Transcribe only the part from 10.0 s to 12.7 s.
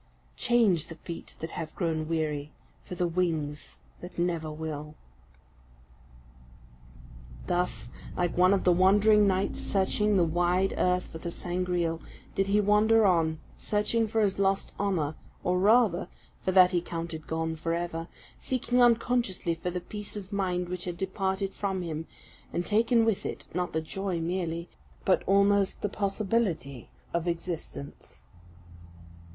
the wide earth for the Sangreal, did he